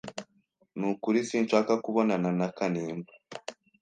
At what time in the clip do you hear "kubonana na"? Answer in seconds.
1.83-2.47